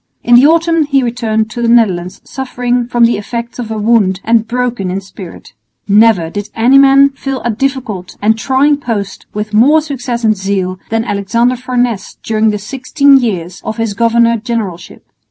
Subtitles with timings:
[0.23, 4.19] In the autumn he returned to the Netherlands suffering from the effects of a wound
[4.23, 5.53] and broken in spirit.
[5.87, 10.79] Never did any man fill a difficult and trying post with more success and zeal
[10.89, 15.05] than Alexander Farnese during the sixteen years of his governor generalship.